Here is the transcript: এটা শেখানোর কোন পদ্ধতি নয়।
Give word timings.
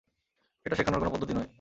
এটা 0.65 0.75
শেখানোর 0.75 0.99
কোন 0.99 1.09
পদ্ধতি 1.09 1.33
নয়। 1.33 1.49